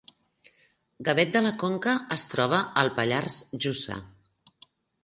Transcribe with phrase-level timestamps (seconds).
[1.09, 4.01] Gavet de la Conca es troba al Pallars Jussà